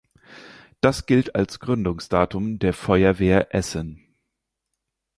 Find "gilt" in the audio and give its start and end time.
1.05-1.35